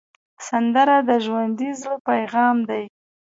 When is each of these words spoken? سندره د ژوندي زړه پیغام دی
سندره 0.47 0.97
د 1.09 1.11
ژوندي 1.25 1.69
زړه 1.81 1.97
پیغام 2.09 2.57
دی 2.69 2.83